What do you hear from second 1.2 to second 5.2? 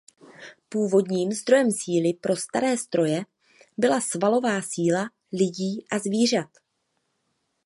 zdrojem síly pro staré stroje byla "svalová síla"